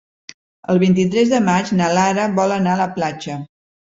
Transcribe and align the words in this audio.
El 0.73 0.79
vint-i-tres 0.83 1.33
de 1.33 1.41
maig 1.49 1.69
na 1.81 1.89
Lara 1.97 2.25
vol 2.39 2.55
anar 2.57 2.73
a 2.77 2.81
la 2.81 2.89
platja. 2.97 3.37